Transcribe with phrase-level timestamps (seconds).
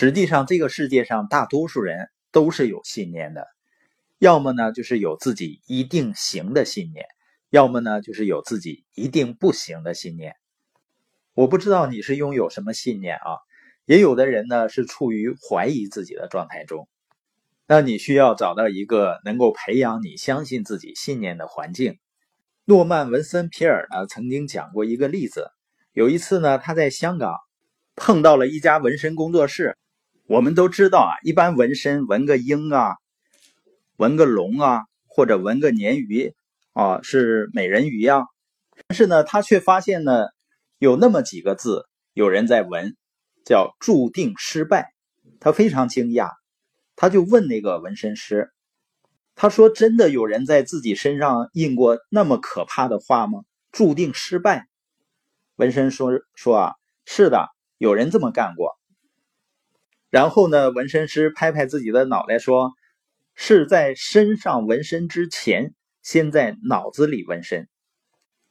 [0.00, 3.48] 实际上，这个世界上大多数人都是有信念的，
[4.20, 7.04] 要么呢就是有自己一定行的信念，
[7.50, 10.36] 要么呢就是有自己一定不行的信念。
[11.34, 13.42] 我不知道你是拥有什么信念啊？
[13.86, 16.88] 也有的人呢是处于怀疑自己的状态中，
[17.66, 21.98] 那你需要找到一个能够培养你相信自己信念的环境。
[22.64, 25.48] 诺曼·文森皮尔呢曾经讲过一个例子，
[25.92, 27.34] 有一次呢他在香港
[27.96, 29.76] 碰到了一家纹身工作室。
[30.28, 32.96] 我们都知道啊，一般纹身纹个鹰啊，
[33.96, 36.34] 纹个龙啊，或者纹个鲶鱼
[36.74, 38.26] 啊，是美人鱼呀。
[38.86, 40.26] 但是呢，他却发现呢。
[40.80, 42.94] 有那么几个字，有人在纹，
[43.44, 44.92] 叫“注定失败”。
[45.40, 46.30] 他非常惊讶，
[46.94, 48.52] 他就问那个纹身师
[49.34, 53.40] ：“他说，真的有人在自己身上印过那么可怕的话吗？
[53.72, 54.68] 注定失败？”
[55.58, 56.74] 纹身说：“说啊，
[57.04, 58.77] 是的，有人这么干过。”
[60.10, 62.72] 然后呢，纹身师拍拍自己的脑袋说
[63.36, 67.68] ：“是在身上纹身之前，先在脑子里纹身。”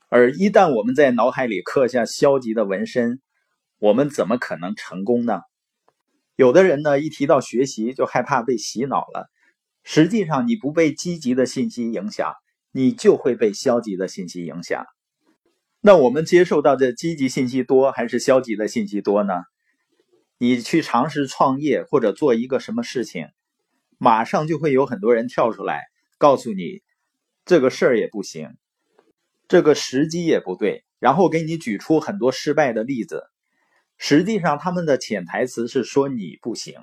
[0.10, 3.20] 而一旦我们在脑海里刻下消极的纹身，
[3.80, 5.42] 我们怎么可能成功呢？
[6.36, 9.30] 有的人呢，一提到学习就害怕被洗脑了。
[9.84, 12.34] 实际上，你不被积极的信息影响，
[12.72, 14.86] 你就会被消极的信息影响。
[15.82, 19.34] 那我们接受到的积极信息多还是消极的信息多呢？
[20.38, 23.30] 你去尝试创业或者做一个什么事情，
[23.98, 25.86] 马上就会有很多人跳出来
[26.18, 26.84] 告诉你，
[27.46, 28.50] 这个事儿也不行。
[29.48, 33.24] 这个时机也不对，然后给你举出很多失败的例子。
[33.98, 36.76] 实际上，他们的潜台词是说你不行。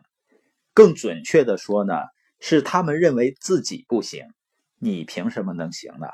[0.73, 1.95] 更准确的说呢，
[2.41, 4.25] 是他们认为自己不行，
[4.81, 6.09] 你凭什么能行呢？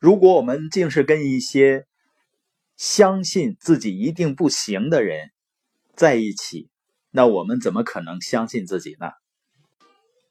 [0.00, 1.86] 如果我们竟是跟一些
[2.76, 5.30] 相信自己一定不行的人
[5.96, 6.68] 在一起，
[7.10, 9.10] 那我们怎么可能相信自己呢？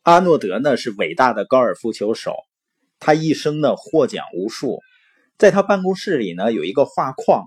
[0.02, 2.36] 阿诺德呢是伟大的高尔夫球手，
[3.00, 4.80] 他一生呢获奖无数。
[5.38, 7.46] 在他办公室里呢，有一个画框，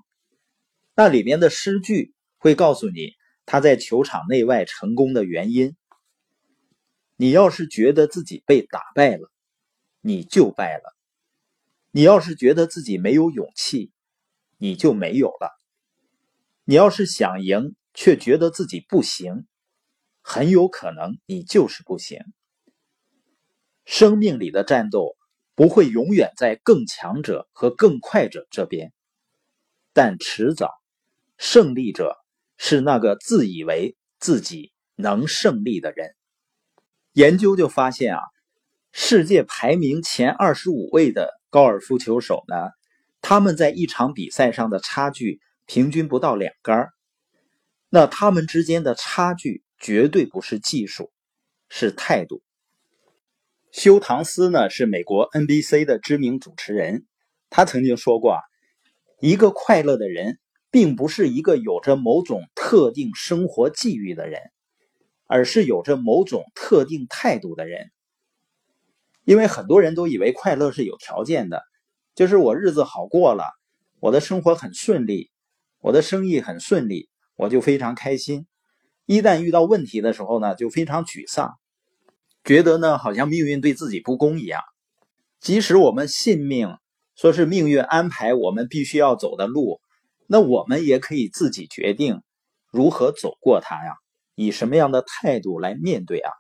[0.95, 3.13] 那里面的诗句会告诉你
[3.45, 5.77] 他在球场内外成功的原因。
[7.17, 9.31] 你要是觉得自己被打败了，
[10.01, 10.95] 你就败了；
[11.91, 13.93] 你要是觉得自己没有勇气，
[14.59, 15.51] 你就没有了；
[16.65, 19.49] 你要是想赢却觉得自己不行，
[20.23, 22.21] 很有可能你就是不行。
[23.85, 25.17] 生命里的战斗。
[25.59, 28.93] 不会永远在更强者和更快者这边，
[29.95, 30.71] 但迟早，
[31.39, 32.15] 胜利者
[32.59, 36.15] 是那个自以为自己能胜利的人。
[37.13, 38.21] 研究就发现啊，
[38.93, 42.55] 世界排名前二十五位的高尔夫球手呢，
[43.23, 46.91] 他们在一场比赛上的差距平均不到两杆
[47.97, 51.11] 那他们之间的差距绝对不是技术，
[51.71, 52.43] 是态度。
[53.73, 57.07] 休·唐斯呢是美国 NBC 的知名主持人，
[57.49, 58.39] 他曾经说过，
[59.19, 60.39] 一个快乐的人
[60.71, 64.43] 并不是一个有着某种特定生活际遇的人，
[65.27, 67.91] 而是有着某种特定态度的人。
[69.25, 71.63] 因为很多人都以为快乐是有条件的，
[72.15, 73.45] 就是我日子好过了，
[74.01, 75.31] 我的生活很顺利，
[75.81, 78.47] 我的生意很顺利，我就非常开心。
[79.05, 81.55] 一旦遇到问题的时候呢，就非常沮丧。
[82.43, 84.61] 觉得呢，好像命运对自己不公一样。
[85.41, 86.77] 即使我们信命，
[87.15, 89.81] 说是命运安排我们必须要走的路，
[90.27, 92.23] 那我们也可以自己决定
[92.73, 93.95] 如何走过它呀，
[94.35, 96.33] 以什么样的态度来面对啊？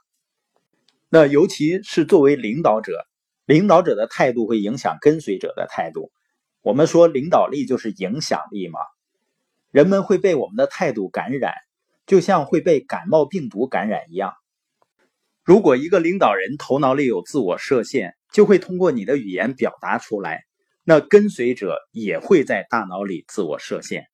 [1.08, 3.06] 那尤其是作为领导者，
[3.44, 6.10] 领导者的态度会影响跟随者的态度。
[6.62, 8.80] 我们说领导力就是影响力嘛，
[9.76, 11.52] 人们会被我们的态度感染，
[12.06, 14.32] 就像会被感冒病毒感染一样。
[15.44, 20.44] 如果一个领导人头脑里有自我设限，就会通过你的语言表达出来。
[20.82, 24.06] 那跟随者也会在大脑里自我设限。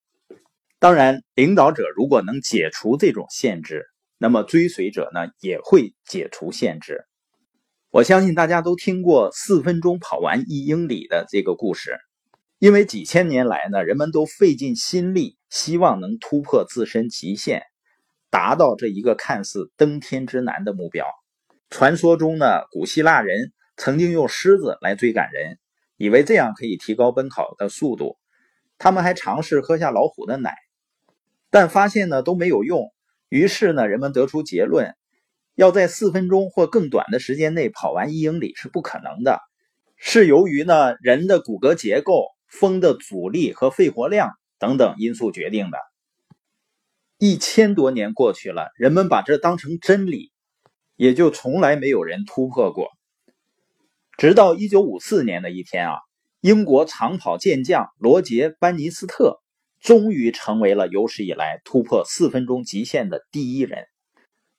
[0.81, 3.85] 当然，领导者如果能解除这种限制，
[4.19, 7.05] 那么追随者呢也会解除限制。
[7.91, 11.99] 我相信大家都听过四分钟跑完一英里的这个故事，
[12.59, 17.65] 因为几千年来呢，人们都费尽心力，希望能突破自身极限，
[18.31, 21.05] 达到这一个看似登天之难的目标。
[21.69, 25.59] 传说中呢，古希腊人曾经用狮子来追赶人，
[25.99, 28.17] 以为这样可以提高奔跑的速度。
[28.79, 30.55] 他们还尝试喝下老虎的奶，
[31.51, 32.91] 但发现呢都没有用。
[33.29, 34.95] 于是呢，人们得出结论：
[35.55, 39.39] 要在四分钟或更短的时间内跑完一英里是不可能的。
[39.99, 44.33] 是由于呢人的骨骼结构、风的阻力和肺活量
[44.63, 45.79] 等等因素决定的。
[47.19, 50.31] 一千多年过去了，人们把这当成真理，
[50.95, 52.87] 也就从来没有人突破过。
[54.17, 55.97] 直到一九五四年的一天啊，
[56.41, 59.41] 英国长跑健将罗杰·班尼斯特
[59.81, 63.87] 终于成为了有史以来突破四分钟极限的第一人。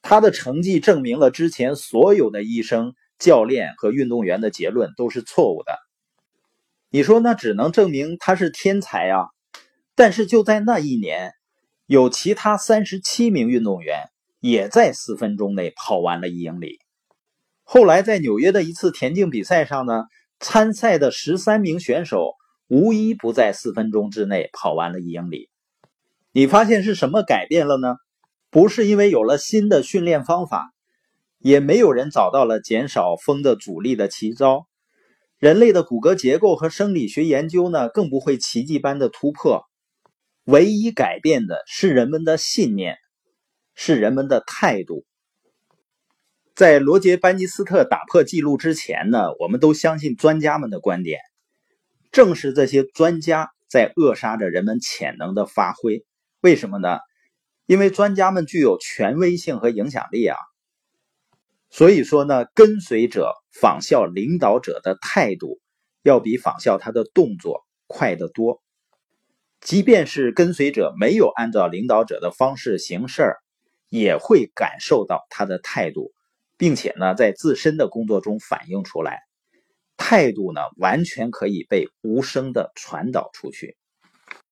[0.01, 5.77] 他的成绩证明了之前所有的医生、教练和运动员的结论都是错误的。
[6.89, 9.32] 你说那只能证明他是天才啊！
[9.95, 11.33] 但是就在那一年，
[11.85, 14.09] 有其他三十七名运动员
[14.39, 16.79] 也在四分钟内跑完了一英里。
[17.63, 20.05] 后来在纽约的一次田径比赛上呢，
[20.39, 22.33] 参赛的十三名选手
[22.67, 25.49] 无一不在四分钟之内跑完了一英里。
[26.31, 27.95] 你发现是什么改变了呢？
[28.49, 30.73] 不是因为有了新的训练方法，
[31.39, 34.67] 也没有人找到了减少风的阻力的奇招。
[35.37, 39.65] 人类的骨骼结构和生理学研究呢，更不会奇迹般的突破。
[40.45, 42.97] 唯一改变的是人们的信念，
[43.75, 45.05] 是人们的态度。
[46.55, 51.19] 在罗杰·班尼斯特打破纪录之前呢，我们都相信专家们的观点。
[52.11, 56.05] 正是这些专家在扼杀着人们潜能的发挥。
[56.41, 56.99] 为什么呢？
[57.65, 60.37] 因为专家们具有权威性和影响力啊，
[61.69, 65.59] 所以说呢，跟随者仿效领导者的态度，
[66.01, 68.61] 要比仿效他的动作快得多。
[69.63, 73.38] 即便是跟随者没有按照领导者的方式行事儿，
[73.88, 76.12] 也会感受到他的态度，
[76.57, 79.21] 并且呢，在自身的工作中反映出来。
[79.95, 83.77] 态度呢，完全可以被无声的传导出去。